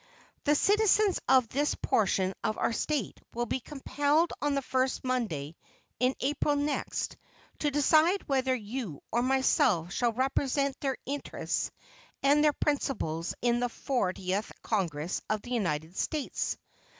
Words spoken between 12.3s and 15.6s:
their principles in the Fortieth Congress of the